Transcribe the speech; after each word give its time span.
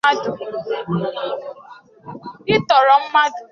ịtọrọ 2.55 2.95
mmadụ 3.03 3.41